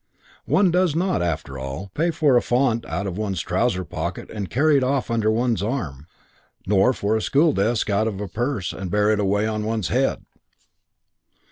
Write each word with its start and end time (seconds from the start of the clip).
One 0.47 0.71
does 0.71 0.95
not, 0.95 1.21
after 1.21 1.59
all, 1.59 1.91
pay 1.93 2.09
for 2.09 2.35
a 2.35 2.41
font 2.41 2.87
out 2.87 3.05
of 3.05 3.19
one's 3.19 3.39
trouser 3.41 3.85
pocket 3.85 4.31
and 4.31 4.49
carry 4.49 4.75
it 4.77 4.83
off 4.83 5.11
under 5.11 5.29
one's 5.29 5.61
arm; 5.61 6.07
nor 6.65 6.91
for 6.91 7.15
a 7.15 7.21
school 7.21 7.53
desk 7.53 7.87
out 7.91 8.07
of 8.07 8.19
a 8.19 8.27
purse 8.27 8.73
and 8.73 8.89
bear 8.89 9.11
it 9.11 9.19
away 9.19 9.45
on 9.45 9.63
one's 9.63 9.89
head. 9.89 10.25